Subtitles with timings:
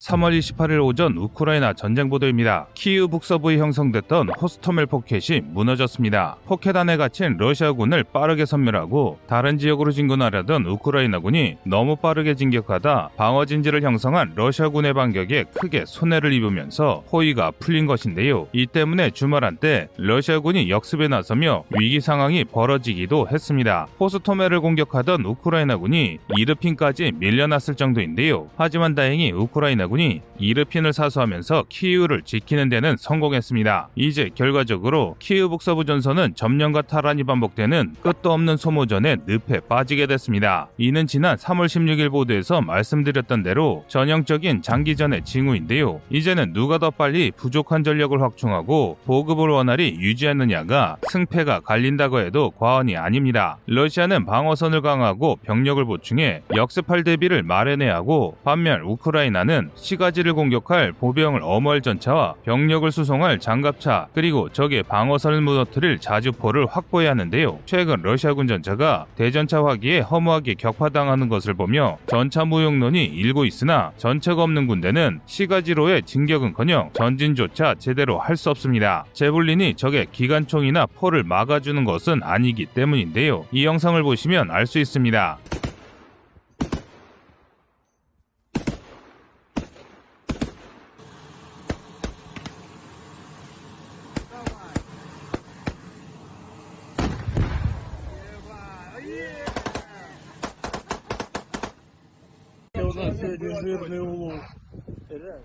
[0.00, 2.66] 3월 28일 오전 우크라이나 전쟁 보도입니다.
[2.74, 6.36] 키이우 북서부에 형성됐던 호스토멜 포켓이 무너졌습니다.
[6.44, 13.82] 포켓 안에 갇힌 러시아군을 빠르게 섬멸하고 다른 지역으로 진군하려던 우크라이나군이 너무 빠르게 진격하다 방어 진지를
[13.82, 18.48] 형성한 러시아군의 반격에 크게 손해를 입으면서 포위가 풀린 것인데요.
[18.52, 23.86] 이 때문에 주말 한때 러시아군이 역습에 나서며 위기 상황이 벌어지기도 했습니다.
[23.98, 28.50] 호스토멜을 공격하던 우크라이나군이 이르핀까지 밀려났을 정도인데요.
[28.58, 33.88] 하지만 다행히 우크라이나 아군이 이르핀을 사수하면서 키이우를 지키는 데는 성공했습니다.
[33.94, 40.68] 이제 결과적으로 키이우 북서부 전선은 점령과 탈환이 반복되는 끝도 없는 소모전의 늪에 빠지게 됐습니다.
[40.76, 46.00] 이는 지난 3월 16일 보도에서 말씀드렸던 대로 전형적인 장기전의 징후인데요.
[46.10, 53.58] 이제는 누가 더 빨리 부족한 전력을 확충하고 보급을 원활히 유지하느냐가 승패가 갈린다고 해도 과언이 아닙니다.
[53.66, 61.80] 러시아는 방어선을 강화하고 병력을 보충해 역습할 대비를 마련해야 하고 반면 우크라이나는 시가지를 공격할 보병을 어머할
[61.80, 67.58] 전차와 병력을 수송할 장갑차 그리고 적의 방어선을 무너뜨릴 자주포를 확보해야 하는데요.
[67.66, 74.66] 최근 러시아군 전차가 대전차 화기에 허무하게 격파당하는 것을 보며 전차 무용론이 일고 있으나 전차가 없는
[74.66, 79.06] 군대는 시가지로의 진격은커녕 전진조차 제대로 할 수 없습니다.
[79.14, 83.46] 제블린이 적의 기관총이나 포를 막아주는 것은 아니기 때문인데요.
[83.50, 85.38] 이 영상을 보시면 알 수 있습니다.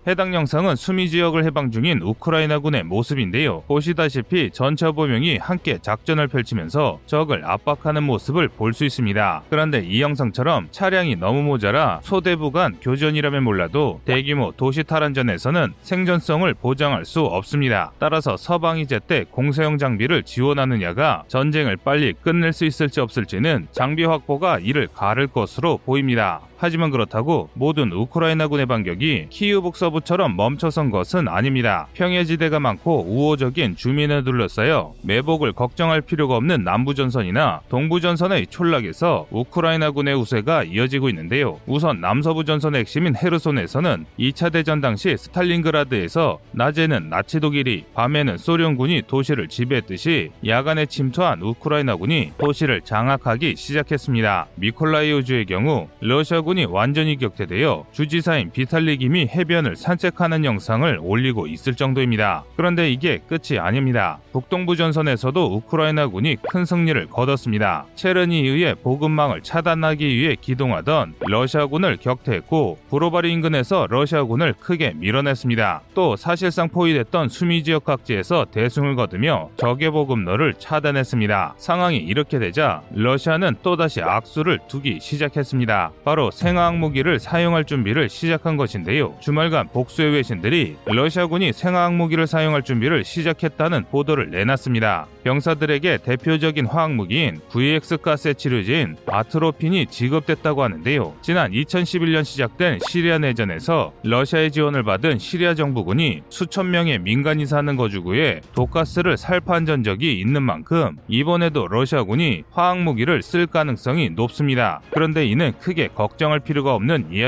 [0.06, 3.62] 해당 영상은 수미 지역을 해방 중인 우크라이나군의 모습인데요.
[3.68, 9.42] 보시다시피 전차 보명이 함께 작전을 펼치면서 적을 압박하는 모습을 볼 수 있습니다.
[9.50, 17.04] 그런데 이 영상처럼 차량이 너무 모자라 소대부 간 교전이라면 몰라도 대규모 도시 탈환전에서는 생존성을 보장할
[17.04, 17.92] 수 없습니다.
[17.98, 24.88] 따라서 서방이 제때 공세형 장비를 지원하느냐가 전쟁을 빨리 끝낼 수 있을지 없을지는 장비 확보가 이를
[24.88, 26.40] 가를 것으로 보입니다.
[26.56, 31.86] 하지만 그렇다고 모든 우크라이나군의 반격이 키우 북서부처럼 멈춰선 것은 아닙니다.
[31.94, 41.08] 평해지대가 많고 우호적인 주민을 둘러싸여 매복을 걱정할 필요가 없는 남부전선이나 동부전선의 촌락에서 우크라이나군의 우세가 이어지고
[41.10, 41.60] 있는데요.
[41.66, 49.48] 우선 남서부 전선의 핵심인 헤르손에서는 2차 대전 당시 스탈린그라드에서 낮에는 나치 독일이 밤에는 소련군이 도시를
[49.48, 54.46] 지배했듯이 야간에 침투한 우크라이나군이 도시를 장악하기 시작했습니다.
[54.56, 62.44] 미콜라이우주의 경우 러시아군이 완전히 격퇴 되어 주지사인 비탈리 김이 해변을 산책하는 영상을 올리고 있을 정도입니다.
[62.56, 64.18] 그런데 이게 끝이 아닙니다.
[64.32, 67.86] 북동부 전선에서도 우크라이나군이 큰 승리를 거뒀습니다.
[67.94, 75.82] 체르니히우의 보급망을 차단하기 위해 기동하던 러시아군을 격퇴했고 브로바리 인근에서 러시아군을 크게 밀어냈습니다.
[75.94, 81.54] 또 사실상 포위됐던 수미 지역 각지에서 대승을 거두며 적의 보급로를 차단했습니다.
[81.58, 85.92] 상황이 이렇게 되자 러시아는 또다시 악수를 두기 시작했습니다.
[86.04, 89.16] 바로 생화학 무기를 사용할 준비를 시작한 것인데요.
[89.20, 95.06] 주말간 복수의 외신들이 러시아군이 생화학 무기를 사용할 준비를 시작했다는 보도를 내놨습니다.
[95.24, 101.14] 병사들에게 대표적인 화학 무기인 VX 가스의 치료제인 아트로핀이 지급됐다고 하는데요.
[101.22, 108.42] 지난 2011년 시작된 시리아 내전에서 러시아의 지원을 받은 시리아 정부군이 수천 명의 민간이 사는 거주구에
[108.54, 114.82] 독가스를 살포한 전적이 있는 만큼 이번에도 러시아군이 화학 무기를 쓸 가능성이 높습니다.
[114.90, 117.21] 그런데 이는 크게 걱정할 필요가 없는 이야기입니다.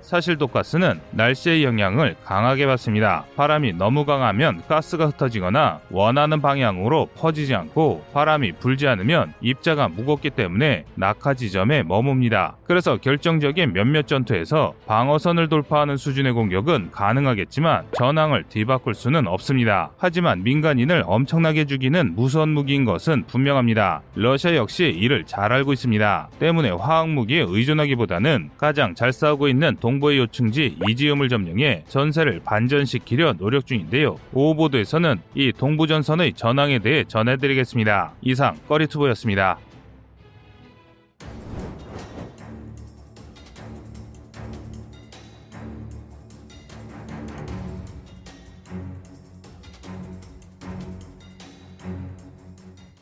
[0.00, 3.24] 사실 독가스는 날씨의 영향을 강하게 받습니다.
[3.36, 10.84] 바람이 너무 강하면 가스가 흩어지거나 원하는 방향으로 퍼지지 않고 바람이 불지 않으면 입자가 무겁기 때문에
[10.94, 12.54] 낙하 지점에 머뭅니다.
[12.66, 19.90] 그래서 결정적인 몇몇 전투에서 방어선을 돌파하는 수준의 공격은 가능하겠지만 전황을 뒤바꿀 수는 없습니다.
[19.98, 24.02] 하지만 민간인을 엄청나게 죽이는 무서운 무기인 것은 분명합니다.
[24.14, 26.28] 러시아 역시 이를 잘 알고 있습니다.
[26.38, 33.66] 때문에 화학 무기에 의존하기보다는 가장 잘 싸우고 있는 동부의 요충지 이지움을 점령해 전세를 반전시키려 노력
[33.66, 34.18] 중인데요.
[34.34, 38.12] 오후보도에서는 이 동부전선의 전황에 대해 전해드리겠습니다.
[38.20, 39.58] 이상 꺼리투브였습니다.